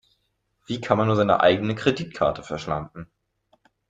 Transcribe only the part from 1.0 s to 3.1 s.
nur seine eigene Kreditkarte verschlampen?